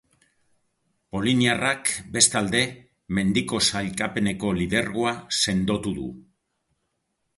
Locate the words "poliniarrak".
1.15-1.91